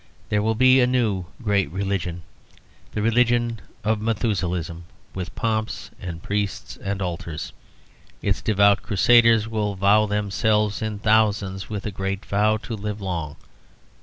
[0.29, 2.23] There will be a new great Religion,
[2.93, 7.53] the Religion of Methuselahism: with pomps and priests and altars.
[8.19, 13.35] Its devout crusaders will vow themselves in thousands with a great vow to live long.